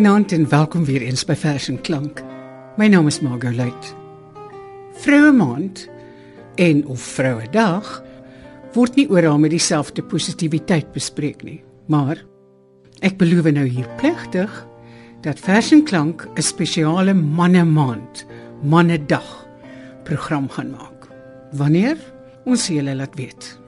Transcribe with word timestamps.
Goeienaand 0.00 0.32
en 0.32 0.48
welkom 0.48 0.84
weer 0.88 1.02
eens 1.04 1.26
by 1.28 1.34
Vers 1.36 1.66
en 1.68 1.76
Klank. 1.84 2.22
My 2.80 2.86
naam 2.88 3.04
is 3.10 3.18
Margot 3.20 3.52
Luit. 3.52 3.88
Vroue 5.02 5.32
Maand 5.36 5.82
en 6.56 6.86
of 6.86 7.02
Vroue 7.04 7.44
Dag 7.52 7.90
word 8.72 8.96
nie 8.96 9.04
oral 9.12 9.36
met 9.38 9.52
dieselfde 9.52 10.00
positiwiteit 10.00 10.88
bespreek 10.94 11.44
nie, 11.44 11.58
maar 11.92 12.16
ek 13.04 13.18
beloof 13.20 13.50
nou 13.52 13.66
hier 13.68 13.90
plegtig 14.00 14.54
dat 15.20 15.42
Vers 15.44 15.68
en 15.76 15.84
Klank 15.84 16.24
'n 16.32 16.48
spesiale 16.48 17.12
manne 17.12 17.64
maand, 17.68 18.24
manne 18.64 18.96
dag 18.96 19.46
program 20.08 20.48
gaan 20.48 20.70
maak. 20.70 21.10
Wanneer? 21.52 21.98
Ons 22.46 22.68
julle 22.72 22.94
laat 22.94 23.20
weet. 23.20 23.58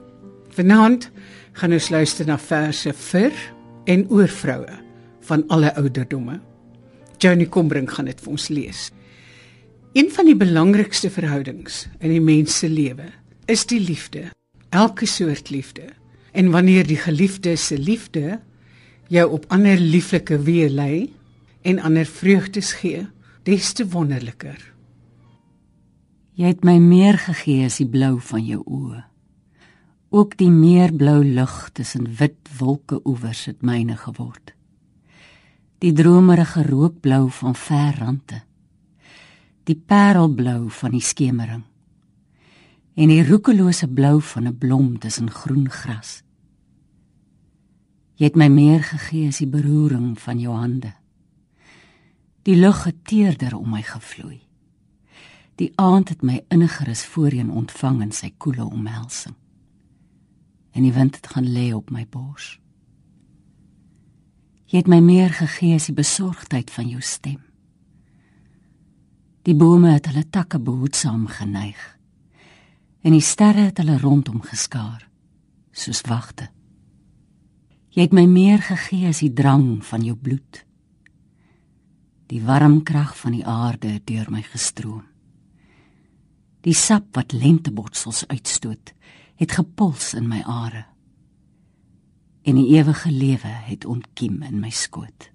Vanaand 0.49 1.11
gaan 1.53 1.73
ons 1.73 1.89
luister 1.89 2.25
na 2.25 2.39
verse 2.39 2.93
vir 2.93 3.31
en 3.85 4.09
oor 4.09 4.27
vroue 4.27 4.81
van 5.23 5.47
alle 5.47 5.71
ouderdomme. 5.75 6.39
Johnny 7.17 7.47
Combrink 7.47 7.91
gaan 7.95 8.09
dit 8.09 8.19
vir 8.19 8.31
ons 8.35 8.47
lees. 8.51 8.91
Een 9.93 10.09
van 10.11 10.25
die 10.25 10.37
belangrikste 10.37 11.11
verhoudings 11.13 11.85
in 11.99 12.11
die 12.11 12.23
mens 12.23 12.57
se 12.59 12.69
lewe 12.69 13.11
is 13.51 13.65
die 13.69 13.79
liefde. 13.79 14.31
Elke 14.73 15.05
soort 15.05 15.51
liefde. 15.53 15.91
En 16.33 16.49
wanneer 16.51 16.87
die 16.87 16.97
geliefde 16.97 17.55
se 17.55 17.77
liefde 17.77 18.39
jou 19.07 19.27
op 19.31 19.45
ander 19.53 19.77
lieflike 19.77 20.39
weë 20.41 20.69
lei 20.73 20.97
en 21.61 21.79
ander 21.79 22.05
vreugdes 22.09 22.73
gee, 22.81 23.05
des 23.45 23.73
te 23.77 23.85
wonderliker. 23.87 24.57
Jy 26.33 26.49
het 26.55 26.63
my 26.65 26.79
meer 26.81 27.19
gegee 27.21 27.67
as 27.67 27.77
die 27.77 27.87
blou 27.87 28.17
van 28.31 28.41
jou 28.47 28.63
oë. 28.65 29.03
Ook 30.09 30.35
die 30.39 30.49
meerblou 30.49 31.21
lug 31.23 31.69
tussen 31.77 32.09
wit 32.17 32.49
wolke 32.57 32.99
oewers 33.05 33.45
het 33.51 33.61
myne 33.61 33.95
geword 34.01 34.52
die 35.83 35.91
dromerige 35.91 36.63
rookblou 36.63 37.27
van 37.29 37.55
ver 37.55 37.97
rande. 37.99 38.37
Die 39.67 39.75
parelblou 39.75 40.69
van 40.71 40.93
die 40.95 41.03
skemering. 41.03 41.63
En 42.95 43.11
die 43.11 43.23
roekelose 43.27 43.89
blou 43.91 44.21
van 44.21 44.47
'n 44.47 44.57
blom 44.57 44.99
tussen 44.99 45.29
groen 45.31 45.69
gras. 45.69 46.23
Jy 48.15 48.25
het 48.25 48.35
my 48.35 48.47
meer 48.47 48.83
gegee 48.83 49.27
as 49.27 49.37
die 49.37 49.47
beroering 49.47 50.19
van 50.19 50.39
jou 50.39 50.55
hande. 50.55 50.93
Die 52.41 52.55
lug 52.55 52.83
het 52.83 53.05
teerder 53.05 53.55
om 53.57 53.69
my 53.69 53.81
gevloei. 53.81 54.41
Die 55.55 55.71
aand 55.75 56.09
het 56.09 56.21
my 56.21 56.45
inniger 56.47 56.89
as 56.89 57.05
voorheen 57.05 57.51
ontvang 57.51 58.01
in 58.01 58.11
sy 58.11 58.33
koele 58.37 58.65
omhelsing. 58.65 59.35
En 60.71 60.81
die 60.81 60.93
wind 60.93 61.15
het 61.15 61.27
gaan 61.27 61.51
lê 61.53 61.73
op 61.73 61.89
my 61.89 62.07
bors 62.09 62.62
Jy 64.73 64.79
het 64.81 64.87
my 64.89 65.03
meer 65.05 65.29
gegee 65.29 65.75
as 65.77 65.85
die 65.85 65.93
besorgdheid 65.93 66.71
van 66.73 66.87
jou 66.89 66.99
stem. 67.05 67.37
Die 69.45 69.53
bome 69.53 69.91
het 69.93 70.07
hulle 70.09 70.23
takke 70.25 70.57
behoedsaam 70.57 71.27
geneig. 71.29 71.77
En 73.05 73.13
die 73.13 73.21
sterre 73.21 73.67
het 73.67 73.77
hulle 73.77 73.99
rondom 74.01 74.39
geskaar 74.41 75.03
soos 75.77 76.01
wagte. 76.09 76.47
Jy 77.93 78.07
het 78.07 78.15
my 78.17 78.23
meer 78.25 78.63
gegee 78.65 79.11
as 79.11 79.21
die 79.21 79.29
drang 79.33 79.83
van 79.85 80.01
jou 80.07 80.15
bloed. 80.17 80.63
Die 82.33 82.41
warm 82.41 82.79
krag 82.81 83.13
van 83.19 83.35
die 83.37 83.45
aarde 83.45 83.91
het 83.99 84.07
deur 84.09 84.31
my 84.33 84.41
gestroom. 84.41 85.03
Die 86.65 86.73
sap 86.73 87.11
wat 87.13 87.35
lentebotsels 87.37 88.23
uitstoot, 88.25 88.93
het 89.37 89.53
gepuls 89.53 90.15
in 90.17 90.25
my 90.29 90.41
are 90.49 90.87
en 92.43 92.55
die 92.59 92.75
ewige 92.75 93.11
lewe 93.11 93.51
het 93.67 93.85
ontkiem 93.85 94.41
in 94.43 94.59
my 94.59 94.69
skoot. 94.69 95.29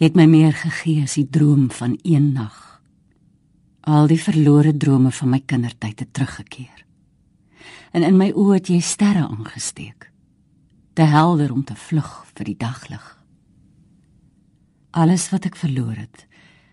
Jy 0.00 0.08
het 0.08 0.16
my 0.18 0.24
meer 0.26 0.54
gegee 0.56 1.04
as 1.04 1.18
die 1.18 1.28
droom 1.30 1.68
van 1.70 1.98
een 2.02 2.32
nag. 2.32 2.56
Al 3.86 4.08
die 4.10 4.20
verlore 4.20 4.72
drome 4.76 5.12
van 5.12 5.30
my 5.34 5.40
kindertyd 5.46 6.00
het 6.00 6.12
teruggekeer. 6.16 6.86
En 7.92 8.02
in 8.02 8.16
my 8.16 8.32
oë 8.32 8.56
het 8.56 8.70
jy 8.72 8.80
sterre 8.80 9.26
aangesteek. 9.28 10.08
Te 10.96 11.04
helder 11.06 11.52
om 11.52 11.64
te 11.64 11.76
vlug 11.76 12.10
vir 12.32 12.48
die 12.48 12.56
daglig. 12.56 13.04
Alles 14.90 15.28
wat 15.32 15.46
ek 15.48 15.56
verloor 15.56 15.96
het 15.96 16.26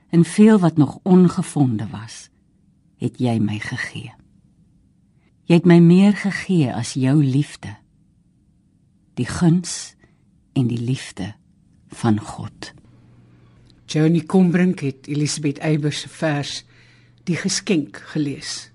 en 0.10 0.26
veel 0.26 0.58
wat 0.60 0.80
nog 0.82 0.98
ongevonde 1.04 1.86
was, 1.92 2.30
het 2.98 3.20
jy 3.22 3.38
my 3.40 3.60
gegee. 3.62 4.10
Jy 5.46 5.60
het 5.60 5.70
my 5.70 5.78
meer 5.84 6.18
gegee 6.18 6.74
as 6.74 6.96
jou 6.98 7.20
liefde 7.24 7.76
die 9.20 9.28
guns 9.28 9.96
en 10.56 10.70
die 10.72 10.80
liefde 10.80 11.34
van 12.00 12.20
God. 12.20 12.72
Johnny 13.90 14.22
Combrink 14.22 14.80
het 14.86 15.08
Elisabeth 15.08 15.60
Eybers 15.60 16.06
se 16.06 16.10
vers 16.10 16.64
Die 17.28 17.38
geskenk 17.38 18.00
gelees. 18.10 18.72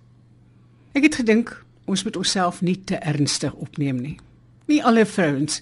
Ek 0.94 1.08
het 1.08 1.16
gedink 1.18 1.50
ons 1.90 2.04
moet 2.06 2.16
onsself 2.16 2.60
nie 2.62 2.76
te 2.86 3.00
ernstig 3.02 3.54
opneem 3.58 3.98
nie. 3.98 4.14
Nie 4.70 4.78
alle 4.84 5.02
vrouens 5.06 5.58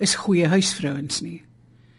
is 0.00 0.14
goeie 0.22 0.48
huisvrouens 0.48 1.20
nie. 1.20 1.42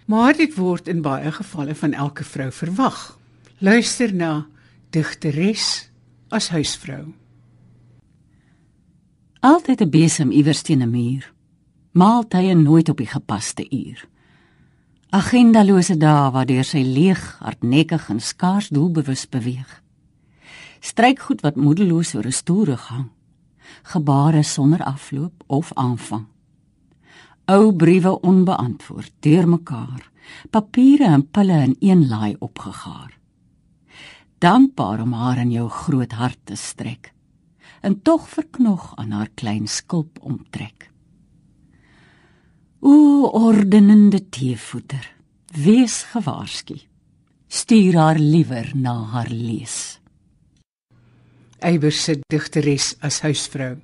Maar 0.10 0.34
dit 0.40 0.56
word 0.58 0.90
in 0.90 1.04
baie 1.06 1.30
gevalle 1.32 1.76
van 1.78 1.94
elke 1.94 2.26
vrou 2.26 2.50
verwag. 2.52 3.20
Luister 3.60 4.14
na 4.14 4.48
digteres 4.90 5.92
as 6.34 6.50
huisvrou. 6.50 7.14
Altyd 9.46 9.82
'n 9.82 9.90
besem 9.90 10.32
iewers 10.32 10.62
teen 10.62 10.82
'n 10.82 10.90
muur 10.90 11.30
maaltye 11.92 12.54
nooit 12.56 12.90
op 12.90 12.98
die 12.98 13.10
gepaste 13.10 13.66
uur. 13.70 14.08
Agendalose 15.12 15.98
dae 16.00 16.30
waardeur 16.32 16.64
sy 16.64 16.84
leeg, 16.88 17.20
hardnekkig 17.44 18.10
en 18.14 18.22
skaars 18.24 18.70
doelbewus 18.72 19.26
beweeg. 19.28 19.82
Strykgoed 20.80 21.42
wat 21.44 21.60
moedeloos 21.60 22.16
oor 22.16 22.28
'n 22.28 22.32
stoel 22.32 22.76
hang. 22.76 23.10
Gebare 23.84 24.44
sonder 24.44 24.84
afloop 24.84 25.44
of 25.48 25.74
aanvang. 25.74 26.26
Ou 27.46 27.74
briewe 27.74 28.22
onbeantwoord, 28.22 29.12
deurmekaar. 29.20 30.12
Papiere 30.50 31.06
en 31.06 31.30
pille 31.32 31.64
in 31.64 31.76
een 31.80 32.08
laai 32.08 32.36
opgegaar. 32.40 33.18
Dankbaar 34.38 35.02
om 35.02 35.14
haar 35.14 35.38
in 35.38 35.52
jou 35.52 35.70
groot 35.70 36.12
hart 36.12 36.40
te 36.44 36.56
strek. 36.56 37.14
En 37.82 38.02
tog 38.02 38.30
verknog 38.30 38.96
aan 38.96 39.12
haar 39.12 39.30
klein 39.34 39.68
skulp 39.68 40.18
omtrek. 40.22 40.91
O 42.84 43.30
ordenende 43.30 44.30
teevoeter, 44.30 45.14
wees 45.54 46.02
gewaarsku. 46.10 46.80
Stuur 47.48 47.94
haar 47.94 48.18
liewer 48.18 48.72
na 48.74 48.96
haar 49.12 49.30
lees. 49.30 50.00
Eiber 51.60 51.92
se 51.94 52.18
digteres 52.26 52.96
as 53.06 53.22
huisvrou. 53.22 53.76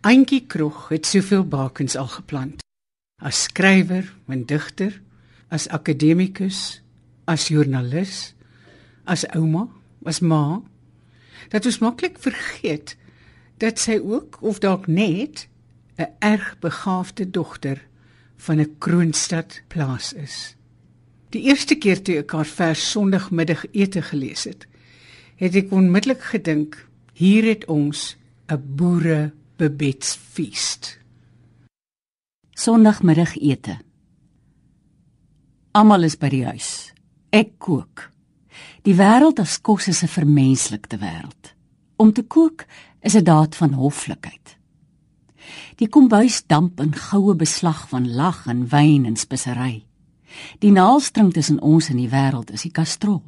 Auntie 0.00 0.46
Krog 0.46 0.88
het 0.88 1.04
soveel 1.06 1.44
bakens 1.44 1.96
al 2.00 2.08
geplant. 2.08 2.64
As 3.20 3.42
skrywer 3.50 4.08
en 4.32 4.46
digter, 4.48 5.02
as 5.52 5.68
akademikus, 5.68 6.80
as 7.28 7.50
joernalis, 7.52 8.32
as 9.04 9.28
ouma, 9.36 9.68
as 10.08 10.24
ma, 10.24 10.62
dat 11.52 11.68
ons 11.68 11.82
maklik 11.84 12.16
vergeet 12.16 12.96
dat 13.60 13.76
sy 13.76 14.00
ook 14.00 14.40
of 14.40 14.64
dalk 14.64 14.88
net 14.88 15.50
'n 15.98 16.10
erg 16.18 16.58
begaafde 16.58 17.30
dogter 17.30 17.86
van 18.36 18.60
'n 18.60 18.74
kroonstad 18.78 19.62
plaas 19.68 20.12
is. 20.12 20.56
Die 21.28 21.42
eerste 21.42 21.74
keer 21.74 22.02
toe 22.02 22.16
ek 22.16 22.30
haar 22.30 22.46
vers 22.46 22.90
Sondagmiddag 22.90 23.64
ete 23.70 24.02
gelees 24.02 24.44
het, 24.44 24.66
het 25.36 25.54
ek 25.54 25.72
onmiddellik 25.72 26.22
gedink, 26.22 26.88
hier 27.12 27.44
het 27.44 27.64
ons 27.64 28.16
'n 28.46 28.62
boere 28.76 29.32
bebedsfees. 29.56 30.98
Sondagmiddag 32.50 33.36
ete. 33.36 33.78
Almal 35.72 36.02
is 36.02 36.16
by 36.16 36.28
die 36.28 36.44
huis. 36.44 36.92
Ek 37.30 37.58
kook. 37.58 38.10
Die 38.82 38.94
wêreld 38.94 39.40
as 39.40 39.60
kos 39.60 39.88
is 39.88 40.02
'n 40.02 40.08
vermenslikte 40.08 40.98
wêreld. 40.98 41.54
Om 41.96 42.12
te 42.12 42.22
kook 42.22 42.64
is 43.00 43.14
'n 43.14 43.24
daad 43.24 43.56
van 43.56 43.72
hoflikheid. 43.72 44.56
Die 45.76 45.88
kombuis 45.88 46.42
damp 46.46 46.80
in 46.80 46.94
goue 46.94 47.34
beslag 47.34 47.88
van 47.88 48.14
lag 48.14 48.46
en 48.46 48.68
wyn 48.68 49.04
en 49.04 49.16
spesery. 49.16 49.84
Die 50.58 50.70
naalstring 50.70 51.32
tussen 51.32 51.60
ons 51.60 51.88
en 51.90 51.96
die 51.96 52.10
wêreld 52.10 52.50
is 52.50 52.62
die 52.66 52.72
kastrol. 52.74 53.22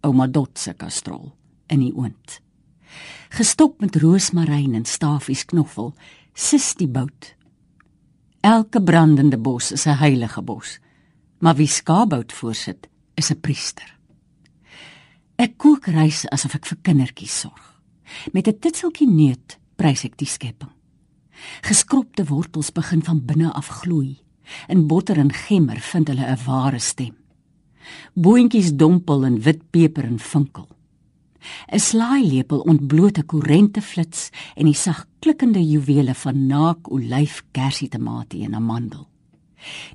Ouma 0.00 0.26
Dot 0.26 0.58
se 0.58 0.74
kastrol 0.74 1.32
in 1.68 1.80
die 1.80 1.92
oond. 1.94 2.40
Gestop 3.34 3.80
met 3.80 3.96
roosmaryn 4.00 4.74
en 4.74 4.86
stafies 4.88 5.44
knoffel, 5.44 5.92
sis 6.34 6.74
die 6.78 6.88
bout. 6.88 7.34
Elke 8.40 8.80
brandende 8.82 9.38
bos 9.38 9.72
is 9.72 9.86
'n 9.86 9.98
heilige 9.98 10.42
bos, 10.42 10.78
maar 11.38 11.56
wie 11.56 11.66
skaapbout 11.66 12.32
voorsit, 12.32 12.88
is 13.14 13.30
'n 13.30 13.40
priester. 13.40 13.98
Ek 15.36 15.58
kook 15.58 15.86
rys 15.86 16.26
asof 16.30 16.54
ek 16.54 16.66
vir 16.66 16.78
kindertjies 16.82 17.40
sorg. 17.40 17.80
Met 18.32 18.48
'n 18.48 18.58
titseltjie 18.58 19.08
neut 19.08 19.58
prys 19.76 20.04
ek 20.04 20.16
die 20.16 20.26
skepping. 20.26 20.77
Geskropte 21.60 22.24
wortels 22.24 22.72
begin 22.72 23.02
van 23.02 23.24
binne 23.24 23.52
af 23.52 23.68
gloei. 23.68 24.18
In 24.68 24.86
botter 24.86 25.18
en 25.18 25.32
gemmer 25.32 25.80
vind 25.80 26.08
hulle 26.08 26.26
'n 26.26 26.44
ware 26.46 26.78
stem. 26.78 27.16
Boontjies 28.14 28.72
dompel 28.76 29.24
in 29.24 29.42
wit 29.42 29.70
peper 29.70 30.04
en 30.04 30.18
vinkel. 30.18 30.68
'n 31.72 31.78
Slaailepel 31.78 32.60
ontbloot 32.60 33.18
'n 33.18 33.26
korrente 33.26 33.82
flits 33.82 34.30
en 34.54 34.64
die 34.64 34.74
sag 34.74 35.06
klikkende 35.18 35.62
juwele 35.72 36.14
van 36.14 36.46
naak 36.46 36.90
olyf, 36.90 37.44
kersie, 37.50 37.88
tamatie 37.88 38.44
en 38.44 38.54
amandel. 38.54 39.06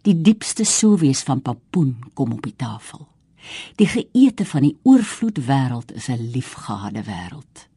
Die 0.01 0.21
diepste 0.21 0.63
souwees 0.63 1.23
van 1.23 1.41
papoen 1.41 1.99
kom 2.13 2.31
op 2.31 2.43
die 2.43 2.55
tafel. 2.55 3.07
Die 3.75 3.87
geëte 3.87 4.45
van 4.45 4.61
die 4.61 4.77
oorvloed 4.83 5.39
wêreld 5.47 5.93
is 5.93 6.07
'n 6.07 6.29
liefgehade 6.31 7.03
wêreld. 7.03 7.67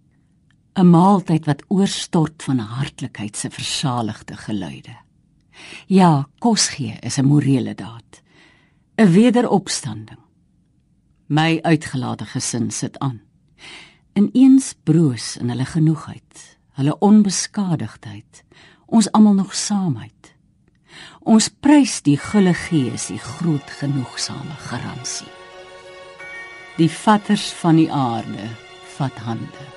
'n 0.77 0.91
Maaltyd 0.91 1.47
wat 1.47 1.63
oorstort 1.69 2.43
van 2.43 2.59
hartlikheid 2.59 3.37
se 3.37 3.51
versaligde 3.51 4.37
geluide. 4.37 4.97
Ja, 5.87 6.29
kos 6.39 6.69
gee 6.69 6.97
is 7.01 7.17
'n 7.19 7.25
morele 7.25 7.75
daad. 7.75 8.23
'n 8.97 9.11
Wederopstanding. 9.13 10.19
My 11.27 11.59
uitgelate 11.63 12.25
gesin 12.25 12.71
sit 12.71 12.99
aan. 12.99 13.21
Ineens 14.13 14.75
broos 14.83 15.37
in 15.37 15.49
hulle 15.49 15.65
genoegheid, 15.65 16.59
hulle 16.73 16.99
onbeskadigdheid, 16.99 18.45
ons 18.87 19.13
almal 19.13 19.35
nog 19.35 19.55
saamheid. 19.55 20.35
Ons 21.21 21.49
prys 21.49 22.03
die 22.03 22.17
gulle 22.19 22.55
gees, 22.55 23.07
die 23.07 23.19
groot 23.19 23.71
genoegsame 23.71 24.57
garansie. 24.59 25.33
Die 26.77 26.91
vatters 26.91 27.53
van 27.53 27.77
die 27.77 27.93
aarde 27.93 28.49
vat 28.97 29.19
hande. 29.19 29.76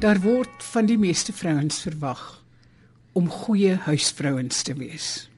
Daar 0.00 0.20
word 0.24 0.62
van 0.64 0.86
die 0.88 0.96
meeste 0.96 1.32
vrouens 1.36 1.82
verwag 1.84 2.20
om 3.12 3.26
goeie 3.28 3.74
huisvrouens 3.84 4.62
te 4.64 4.72
wees. 4.78 5.28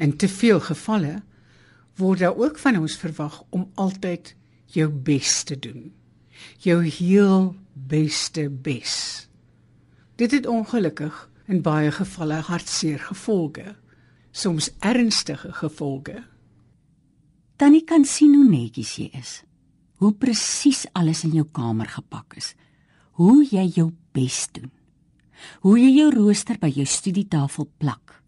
In 0.00 0.14
te 0.16 0.30
veel 0.32 0.62
gevalle 0.64 1.18
word 2.00 2.22
daar 2.22 2.40
ook 2.40 2.56
van 2.62 2.78
ons 2.80 2.96
verwag 2.96 3.42
om 3.52 3.66
altyd 3.74 4.32
jou 4.72 4.88
bes 4.88 5.42
te 5.44 5.58
doen. 5.60 5.92
Jou 6.64 6.78
heel 6.88 7.52
beste 7.72 8.48
bes. 8.48 8.96
Dit 10.16 10.32
het 10.32 10.48
ongelukkig 10.48 11.28
in 11.44 11.60
baie 11.60 11.92
gevalle 11.92 12.40
hartseer 12.48 12.98
gevolge, 13.12 13.76
soms 14.32 14.72
ernstige 14.80 15.52
gevolge. 15.52 16.22
Tannie 17.60 17.84
kan 17.84 18.08
sien 18.08 18.40
hoe 18.40 18.48
netjies 18.48 18.96
jy 18.96 19.12
is. 19.20 19.42
Hoe 20.00 20.16
presies 20.16 20.86
alles 20.96 21.26
in 21.28 21.36
jou 21.36 21.50
kamer 21.52 21.92
gepak 21.92 22.40
is 22.40 22.54
hoe 23.18 23.44
jy 23.46 23.66
jou 23.76 23.90
bes 24.12 24.46
doen. 24.52 24.70
Hoe 25.62 25.78
jy 25.78 25.90
jou 25.98 26.10
rooster 26.14 26.58
by 26.58 26.70
jou 26.72 26.86
studietafel 26.86 27.68
plak. 27.78 28.22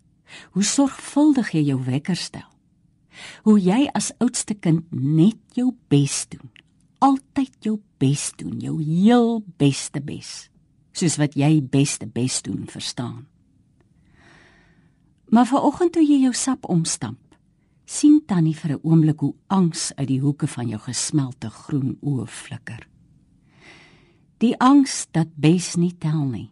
Hoe 0.52 0.64
sorgvuldig 0.64 1.54
jy 1.54 1.62
jou 1.70 1.80
wekker 1.86 2.18
stel. 2.18 2.48
Hoe 3.46 3.58
jy 3.60 3.86
as 3.96 4.12
oudste 4.20 4.54
kind 4.54 4.84
net 4.90 5.38
jou 5.56 5.72
bes 5.88 6.26
doen. 6.28 6.50
Altyd 7.04 7.52
jou 7.64 7.78
bes 8.00 8.30
doen, 8.36 8.56
jou 8.60 8.78
heel 8.80 9.42
beste 9.60 10.00
bes, 10.00 10.48
soos 10.96 11.18
wat 11.20 11.36
jy 11.36 11.60
beste 11.60 12.08
bes 12.08 12.40
doen 12.44 12.64
verstaan. 12.68 13.26
Maar 15.28 15.48
vanoggend 15.50 15.92
toe 15.96 16.04
jy 16.04 16.22
jou 16.24 16.32
sap 16.36 16.68
omstamp, 16.72 17.20
sien 17.84 18.22
Tannie 18.26 18.56
vir 18.56 18.76
'n 18.76 18.80
oomblik 18.82 19.20
hoe 19.20 19.34
angs 19.46 19.92
uit 19.96 20.08
die 20.08 20.20
hoeke 20.20 20.46
van 20.46 20.68
jou 20.68 20.80
gesmelte 20.80 21.50
groen 21.50 21.98
oë 22.00 22.26
flikker. 22.26 22.88
Die 24.38 24.52
angs 24.60 25.06
dat 25.16 25.32
bes 25.34 25.74
nie 25.80 25.94
tel 25.98 26.24
nie. 26.28 26.50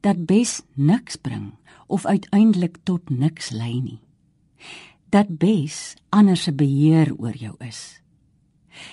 Dat 0.00 0.26
bes 0.26 0.60
niks 0.74 1.16
bring 1.16 1.54
of 1.86 2.06
uiteindelik 2.06 2.78
tot 2.82 3.10
niks 3.10 3.50
lei 3.50 3.80
nie. 3.80 4.00
Dat 5.10 5.38
bes 5.38 5.96
anders 6.08 6.42
se 6.42 6.52
beheer 6.52 7.12
oor 7.18 7.36
jou 7.36 7.54
is. 7.58 8.02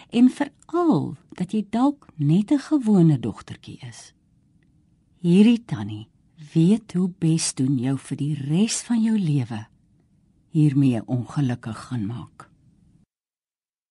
En 0.10 0.30
veral 0.30 1.16
dat 1.38 1.54
jy 1.54 1.66
dalk 1.70 2.08
net 2.16 2.52
'n 2.52 2.60
gewone 2.60 3.20
dogtertjie 3.20 3.80
is. 3.88 4.14
Hierdie 5.22 5.66
tannie 5.66 6.08
weet 6.54 6.94
hoe 6.94 7.12
bes 7.20 7.54
doen 7.54 7.78
jou 7.78 7.98
vir 7.98 8.18
die 8.18 8.34
res 8.34 8.82
van 8.82 9.04
jou 9.04 9.18
lewe 9.20 9.68
hiermee 10.50 11.02
ongelukkig 11.06 11.78
gaan 11.78 12.06
maak. 12.06 12.50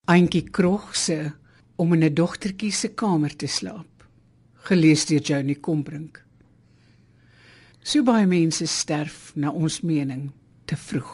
Eintjie 0.04 0.50
krog 0.50 0.96
se 0.96 1.32
om 1.76 1.92
in 1.92 2.04
'n 2.04 2.14
dogtertjie 2.14 2.72
se 2.72 2.88
kamer 2.88 3.37
te 3.37 3.46
slaap 3.46 3.97
gelees 4.66 5.06
deur 5.06 5.20
Johnny 5.20 5.54
Kombrink. 5.54 6.22
So 7.82 8.02
baie 8.04 8.26
mense 8.26 8.66
sterf 8.66 9.32
na 9.34 9.50
ons 9.50 9.80
mening 9.80 10.30
te 10.68 10.76
vroeg. 10.76 11.12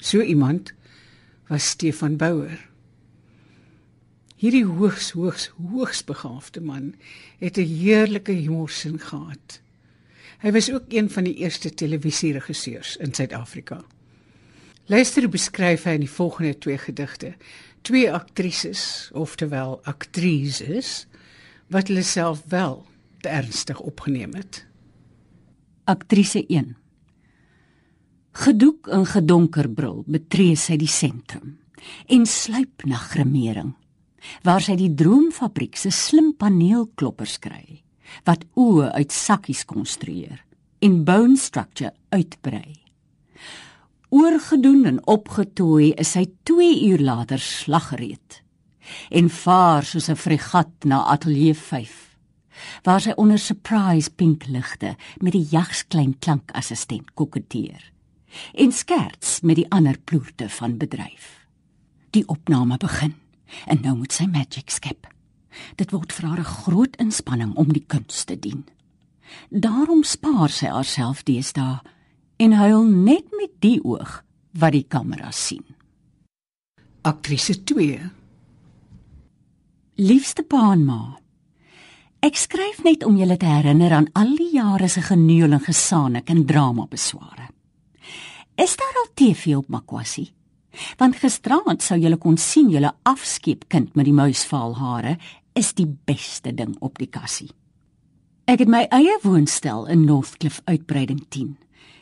So 0.00 0.20
iemand 0.22 0.74
was 1.48 1.70
Stefan 1.70 2.16
Bouwer. 2.16 2.68
Hierdie 4.40 4.64
hoogs 4.64 5.10
hoogs 5.12 5.50
hoogs 5.58 6.04
begaafde 6.04 6.60
man 6.60 6.94
het 7.38 7.58
'n 7.58 7.66
heerlike 7.66 8.32
humorsin 8.32 8.98
gehad. 8.98 9.60
Hy 10.40 10.52
was 10.52 10.70
ook 10.72 10.88
een 10.88 11.10
van 11.10 11.24
die 11.24 11.34
eerste 11.34 11.74
televisieregisseurs 11.74 12.96
in 12.96 13.14
Suid-Afrika. 13.14 13.84
Luister 14.86 15.22
hoe 15.22 15.30
beskryf 15.30 15.84
hy 15.84 15.90
in 15.90 16.00
die 16.00 16.10
volgende 16.10 16.58
twee 16.58 16.78
gedigte 16.78 17.34
twee 17.82 18.12
aktrises, 18.12 19.10
oftewel 19.12 19.80
aktrises, 19.84 21.06
wat 21.70 21.90
hulle 21.90 22.02
self 22.06 22.42
wel 22.50 22.80
te 23.22 23.28
ernstig 23.28 23.80
opgeneem 23.80 24.34
het. 24.34 24.64
Aktrise 25.84 26.42
1 26.46 26.76
Gedoek 28.40 28.86
in 28.94 29.06
gedonker 29.06 29.68
bril 29.74 30.02
betree 30.06 30.56
sy 30.58 30.76
die 30.80 30.90
sentrum 30.90 31.56
en 32.12 32.26
sluip 32.28 32.84
na 32.86 32.98
grimering 33.10 33.72
waar 34.46 34.62
sy 34.62 34.76
die 34.78 34.92
droomfabriek 34.94 35.78
se 35.80 35.92
slim 35.94 36.34
paneelkloppers 36.38 37.38
kry 37.42 37.80
wat 38.26 38.44
oë 38.58 38.90
uit 38.98 39.14
sakkies 39.14 39.64
konstrueer 39.70 40.42
en 40.82 41.02
bone 41.06 41.38
structure 41.38 41.92
uitbrei. 42.10 42.80
Oorgedoen 44.10 44.86
en 44.90 45.02
opgetooi 45.06 45.92
is 46.02 46.16
hy 46.18 46.26
2 46.48 46.70
uur 46.90 47.04
later 47.06 47.42
slaggereed 47.42 48.40
en 49.10 49.30
vaar 49.30 49.84
soos 49.84 50.08
'n 50.08 50.16
fregat 50.16 50.84
na 50.84 51.04
ateljee 51.04 51.54
5 51.54 52.10
waar 52.82 53.00
sy 53.00 53.12
onder 53.16 53.38
surprise 53.38 54.10
pink 54.10 54.46
ligte 54.46 54.96
met 55.20 55.32
die 55.32 55.46
jagsklein 55.50 56.18
klankassistent 56.18 57.14
koketteer 57.14 57.92
en 58.54 58.72
skerts 58.72 59.40
met 59.40 59.58
die 59.58 59.66
ander 59.74 59.98
ploerte 59.98 60.48
van 60.48 60.76
bedryf. 60.78 61.46
Die 62.14 62.26
opname 62.28 62.76
begin 62.78 63.14
en 63.66 63.80
nou 63.82 63.96
moet 63.96 64.14
sy 64.14 64.28
magic 64.30 64.70
skep. 64.70 65.08
Dit 65.76 65.90
word 65.90 66.12
vir 66.12 66.28
haar 66.28 66.40
'n 66.40 66.54
groot 66.62 66.96
inspanning 66.96 67.54
om 67.56 67.72
die 67.72 67.84
kuns 67.86 68.24
te 68.24 68.38
dien. 68.38 68.64
Daarom 69.50 70.04
spaar 70.04 70.50
sy 70.50 70.66
haarself 70.66 71.22
deesdae 71.22 71.80
en 72.36 72.52
huil 72.52 72.84
net 72.84 73.26
met 73.36 73.50
die 73.60 73.80
oog 73.84 74.24
wat 74.52 74.72
die 74.72 74.86
kamera 74.88 75.30
sien. 75.30 75.64
Aktrise 77.02 77.64
2 77.64 78.10
Liefste 80.00 80.46
pa 80.48 80.70
en 80.72 80.86
ma. 80.88 81.00
Ek 82.24 82.38
skryf 82.40 82.78
net 82.86 83.02
om 83.04 83.18
julle 83.20 83.34
te 83.36 83.44
herinner 83.44 83.92
aan 83.92 84.06
al 84.16 84.30
die 84.38 84.54
jare 84.54 84.86
se 84.88 85.02
geneul 85.04 85.52
en 85.52 85.60
gesaanik 85.60 86.30
en 86.32 86.40
drama 86.48 86.86
besware. 86.88 87.50
Is 88.56 88.78
daar 88.80 88.96
al 88.96 89.10
TV 89.12 89.58
op 89.58 89.68
Makwasi? 89.68 90.24
Want 90.96 91.18
gisterand 91.20 91.84
sou 91.84 91.98
julle 92.00 92.16
kon 92.16 92.40
sien 92.40 92.70
julle 92.72 92.94
afskeepkind 93.04 93.92
met 93.92 94.08
die 94.08 94.16
muisvaalhare 94.16 95.18
is 95.52 95.74
die 95.76 95.88
beste 96.08 96.54
ding 96.56 96.78
op 96.80 96.96
die 96.96 97.10
kassie. 97.12 97.50
Ek 98.48 98.64
het 98.64 98.72
my 98.72 98.86
eie 98.88 99.18
woonstel 99.20 99.84
in 99.92 100.06
Northcliff 100.08 100.62
uitbreiding 100.64 101.26
10. 101.28 101.58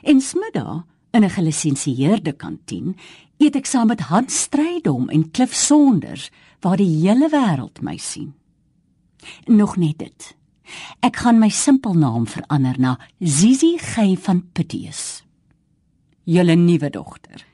En 0.06 0.22
smiddag 0.22 0.84
in 1.10 1.24
'n 1.24 1.34
gelisensieerde 1.34 2.32
kantien 2.32 2.94
eet 3.38 3.56
ek 3.58 3.68
saam 3.70 3.90
met 3.92 4.08
Hans 4.10 4.42
Strydom 4.46 5.08
en 5.14 5.30
Cliff 5.30 5.54
Sonders 5.54 6.28
waar 6.64 6.78
die 6.80 6.90
hele 7.00 7.30
wêreld 7.30 7.82
my 7.86 7.96
sien. 8.02 8.34
Nog 9.46 9.76
net 9.78 9.98
dit. 10.02 10.34
Ek 11.02 11.22
gaan 11.22 11.38
my 11.40 11.48
simpelnaam 11.54 12.26
verander 12.28 12.76
na 12.78 12.96
Zizi 13.18 13.76
Gey 13.80 14.16
van 14.20 14.42
Pittius. 14.52 15.22
Julle 16.28 16.56
nuwe 16.58 16.90
dogter. 16.92 17.44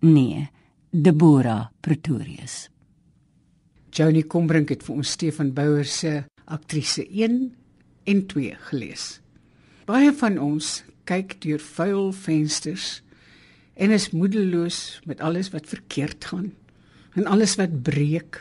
Nee, 0.00 0.48
Deborah 0.90 1.68
Pretorius. 1.80 2.68
Johnny 3.94 4.24
Kombrink 4.26 4.72
het 4.74 4.82
vir 4.82 4.96
ons 4.96 5.12
Stefan 5.14 5.52
Bouwer 5.54 5.86
se 5.86 6.24
aktrise 6.50 7.04
1 7.06 7.38
en 8.10 8.24
2 8.26 8.56
gelees. 8.70 9.04
Baie 9.86 10.10
van 10.18 10.40
ons 10.42 10.80
kyk 11.06 11.36
deur 11.44 11.62
vuil 11.62 12.10
vensters 12.16 12.88
en 13.74 13.90
is 13.90 14.10
moedeloos 14.10 15.00
met 15.04 15.20
alles 15.20 15.50
wat 15.50 15.66
verkeerd 15.66 16.24
gaan 16.24 16.52
en 17.14 17.26
alles 17.26 17.56
wat 17.58 17.82
breek 17.82 18.40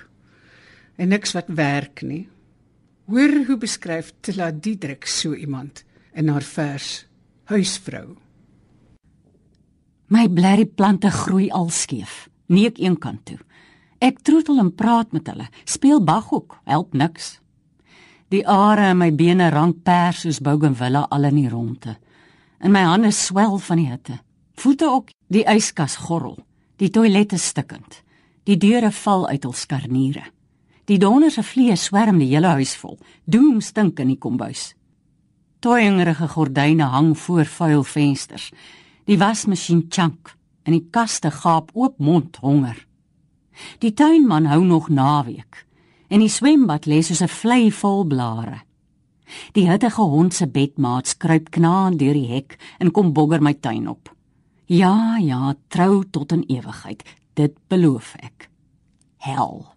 en 0.95 1.09
niks 1.13 1.33
wat 1.33 1.49
werk 1.49 2.01
nie. 2.01 2.27
Hoor 3.09 3.43
hoe 3.47 3.57
beskryf 3.57 4.13
Tila 4.21 4.51
Diedrik 4.51 5.05
so 5.05 5.33
iemand 5.33 5.83
in 6.13 6.29
haar 6.29 6.45
vers 6.45 7.05
Huisvrou. 7.49 8.15
My 10.07 10.27
blerrie 10.29 10.69
plante 10.69 11.09
groei 11.11 11.49
al 11.51 11.69
skeef, 11.73 12.27
nie 12.47 12.67
ek 12.69 12.79
een 12.79 12.95
kant 13.01 13.25
toe. 13.25 13.39
Ek 14.03 14.19
troetel 14.21 14.59
en 14.61 14.69
praat 14.75 15.11
met 15.15 15.27
hulle, 15.31 15.47
speel 15.65 16.03
baghoek, 16.03 16.59
help 16.69 16.93
niks. 16.93 17.39
Die 18.33 18.43
are 18.49 18.91
in 18.91 18.99
my 18.99 19.09
bene 19.15 19.49
rank 19.53 19.83
pers 19.85 20.23
soos 20.23 20.41
bougainvillea 20.43 21.07
al 21.09 21.29
in 21.29 21.41
die 21.41 21.49
ronde. 21.49 21.97
In 22.63 22.73
my 22.73 22.83
hande 22.87 23.11
swel 23.11 23.57
van 23.61 23.81
die 23.81 23.89
hitte. 23.89 24.19
Voete 24.55 24.85
ook, 24.85 25.09
die 25.27 25.43
yskas 25.49 25.95
gorrel, 25.95 26.37
die 26.77 26.89
toilette 26.89 27.37
stikkend. 27.37 28.03
Die 28.43 28.57
deure 28.59 28.91
val 28.91 29.27
uit 29.27 29.43
hul 29.47 29.55
skarniere. 29.55 30.25
Die 30.85 30.99
donder 30.99 31.31
se 31.31 31.43
vlees 31.47 31.85
swerm 31.87 32.19
die 32.19 32.27
hele 32.33 32.51
huis 32.57 32.75
vol. 32.75 32.97
Doem 33.23 33.61
stink 33.63 34.01
in 34.03 34.11
die 34.11 34.19
kombuis. 34.19 34.73
Toyingerige 35.63 36.27
gordyne 36.27 36.89
hang 36.91 37.13
voor 37.17 37.47
vuil 37.47 37.83
vensters. 37.87 38.49
Die 39.07 39.17
wasmasjien 39.19 39.85
chunk 39.89 40.33
en 40.63 40.75
die 40.75 40.87
kaste 40.91 41.31
gaap 41.31 41.71
oop 41.73 41.99
mond 42.03 42.39
honger. 42.43 42.75
Die 43.79 43.93
tuinman 43.93 44.49
hou 44.51 44.63
nog 44.65 44.89
naweek 44.89 45.63
en 46.13 46.21
die 46.21 46.29
swembad 46.29 46.85
lê 46.85 47.01
soos 47.01 47.23
'n 47.23 47.31
vlei 47.31 47.71
vol 47.71 48.03
blare. 48.05 48.59
Die 49.53 49.69
hittige 49.69 50.01
hond 50.01 50.33
se 50.33 50.47
bedmaat 50.47 51.17
kruip 51.17 51.49
knaand 51.49 51.99
deur 51.99 52.13
die 52.13 52.27
hek 52.27 52.57
en 52.79 52.91
kom 52.91 53.13
bogger 53.13 53.41
my 53.41 53.53
tuin 53.53 53.87
op. 53.87 54.09
Ja, 54.73 55.17
ja, 55.21 55.53
trou 55.67 56.01
tot 56.09 56.31
in 56.31 56.43
ewigheid, 56.49 57.03
dit 57.37 57.53
beloof 57.69 58.15
ek. 58.17 58.47
Hel. 59.21 59.72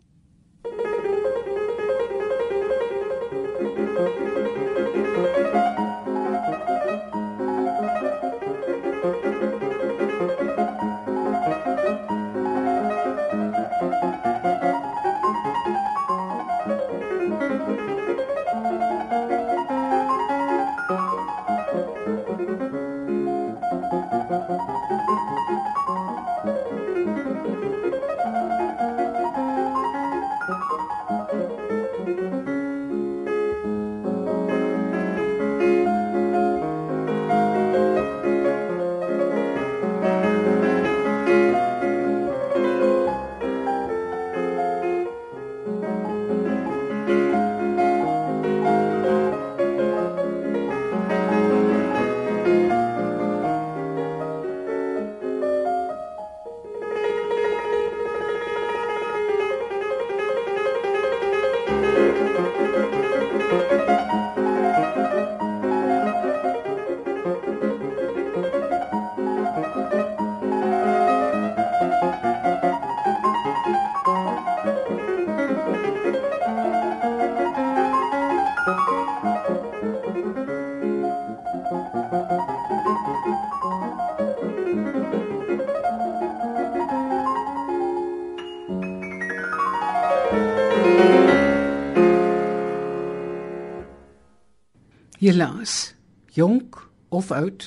Helaas, 95.27 95.95
jonk 96.39 96.77
of 97.09 97.33
oud, 97.35 97.65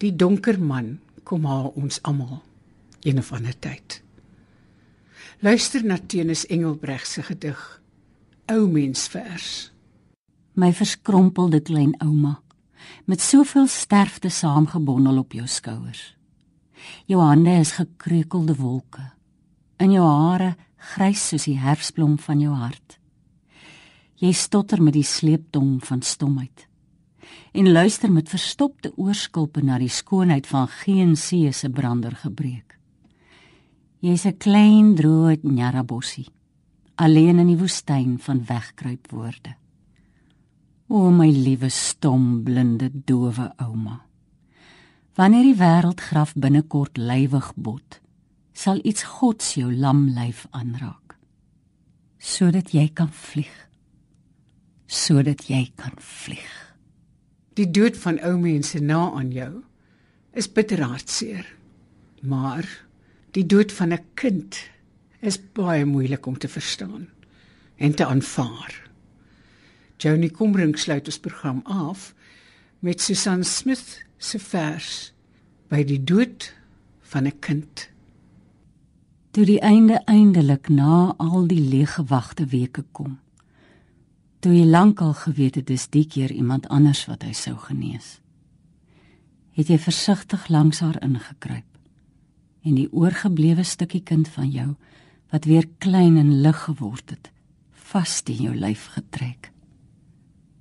die 0.00 0.14
donker 0.16 0.56
man 0.56 0.94
kom 1.28 1.44
haal 1.44 1.66
ons 1.76 1.98
almal 2.08 2.38
een 3.04 3.18
of 3.20 3.28
ander 3.36 3.52
tyd. 3.60 3.98
Luister 5.44 5.84
na 5.84 5.98
Tenis 6.00 6.46
Engelbreg 6.48 7.04
se 7.04 7.26
gedig 7.26 7.60
Ou 8.48 8.64
mensvers. 8.72 9.68
My 10.56 10.70
verskrompelde 10.72 11.60
klein 11.60 11.92
ouma 12.00 12.38
met 13.04 13.20
soveel 13.20 13.68
sterfte 13.68 14.32
saamgebondel 14.32 15.20
op 15.20 15.36
jou 15.36 15.44
skouers. 15.44 16.14
Jou 17.04 17.20
hande 17.20 17.58
is 17.60 17.74
gekreukelde 17.76 18.56
wolke. 18.56 19.10
In 19.76 19.92
jou 19.92 20.08
hare 20.08 20.54
grys 20.94 21.28
soos 21.34 21.44
die 21.44 21.58
herfsblom 21.60 22.16
van 22.16 22.40
jou 22.40 22.56
hart. 22.56 22.99
Jy 24.20 24.34
stotter 24.36 24.82
met 24.84 24.92
die 24.98 25.06
sleeptong 25.06 25.78
van 25.84 26.02
stomheid 26.04 26.66
en 27.56 27.70
luister 27.72 28.10
met 28.12 28.28
verstopte 28.28 28.90
oorskulpe 28.98 29.62
na 29.64 29.78
die 29.80 29.90
skoonheid 29.90 30.46
van 30.46 30.68
geen 30.70 31.16
see 31.16 31.50
se 31.52 31.70
brander 31.70 32.14
gebreek. 32.22 32.76
Jy's 34.00 34.26
'n 34.26 34.36
klein 34.36 34.94
droë 34.94 35.38
nyarabossie, 35.42 36.28
alleen 36.94 37.38
in 37.38 37.46
die 37.46 37.58
woestyn 37.58 38.18
van 38.18 38.44
wegkruip 38.44 39.10
woorde. 39.10 39.56
O 40.88 41.10
my 41.10 41.30
liewe 41.30 41.68
stom 41.68 42.42
blinde 42.42 42.90
dowe 42.92 43.52
ouma. 43.56 44.06
Wanneer 45.14 45.42
die 45.42 45.56
wêreldgraf 45.56 46.34
binnekort 46.34 46.96
lywig 46.96 47.52
bot, 47.56 48.00
sal 48.52 48.80
iets 48.82 49.02
gods 49.02 49.54
jou 49.54 49.72
lam 49.72 50.08
lyf 50.08 50.46
aanraak 50.50 51.16
sodat 52.18 52.72
jy 52.72 52.90
kan 52.92 53.08
vlieg 53.08 53.69
sodat 54.90 55.46
jy 55.46 55.70
kan 55.78 55.94
vlieg 56.02 56.70
Die 57.58 57.68
dood 57.68 57.96
van 58.00 58.16
ou 58.24 58.36
mense 58.40 58.78
na 58.80 59.10
aan 59.18 59.32
jou 59.34 59.62
is 60.38 60.46
bitter 60.48 60.80
hartseer. 60.80 61.44
Maar 62.22 62.64
die 63.36 63.44
dood 63.46 63.72
van 63.72 63.92
'n 63.92 64.04
kind 64.14 64.56
is 65.20 65.38
baie 65.52 65.84
moeilik 65.84 66.26
om 66.26 66.38
te 66.38 66.48
verstaan 66.48 67.08
en 67.76 67.94
te 67.94 68.06
aanvaar. 68.06 68.88
Johnny 69.96 70.28
Kombrink 70.28 70.76
sluit 70.76 71.06
ons 71.06 71.18
program 71.18 71.60
af 71.64 72.14
met 72.78 73.00
Susan 73.00 73.44
Smith 73.44 74.04
se 74.18 74.38
vers 74.38 75.12
by 75.68 75.84
die 75.84 76.04
dood 76.04 76.54
van 77.00 77.26
'n 77.26 77.38
kind. 77.38 77.90
Toe 79.30 79.44
die 79.44 79.60
einde 79.60 80.00
eindelik 80.04 80.68
na 80.68 81.14
al 81.18 81.46
die 81.46 81.60
leeggewagte 81.60 82.46
weke 82.46 82.84
kom 82.92 83.18
toe 84.40 84.52
hy 84.52 84.64
lankal 84.64 85.12
geweet 85.14 85.58
het 85.60 85.66
dis 85.68 85.88
die 85.92 86.06
keer 86.08 86.32
iemand 86.32 86.68
anders 86.68 87.04
wat 87.08 87.24
hy 87.26 87.32
sou 87.36 87.56
genees. 87.60 88.18
Het 89.56 89.68
jy 89.68 89.78
versigtig 89.78 90.48
langs 90.48 90.80
haar 90.80 90.96
ingekruip 91.04 91.66
en 92.64 92.76
die 92.76 92.88
oorgeblewe 92.92 93.64
stukkie 93.64 94.02
kind 94.04 94.28
van 94.28 94.48
jou 94.52 94.70
wat 95.30 95.46
weer 95.48 95.68
klein 95.78 96.16
en 96.20 96.40
lig 96.42 96.64
geword 96.64 97.12
het, 97.12 97.30
vas 97.92 98.20
in 98.26 98.42
jou 98.46 98.54
lyf 98.56 98.88
getrek. 98.96 99.52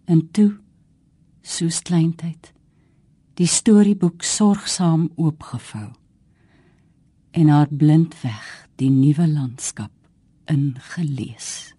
En 0.06 0.28
toe, 0.32 0.58
soos 1.42 1.82
kleintyd, 1.82 2.54
die 3.40 3.48
storieboek 3.48 4.24
sorgsaam 4.24 5.10
oopgevou 5.16 5.90
en 7.32 7.48
haar 7.48 7.70
blind 7.72 8.16
weg 8.22 8.68
die 8.82 8.90
nuwe 8.90 9.28
landskap 9.28 9.94
ingelees. 10.50 11.79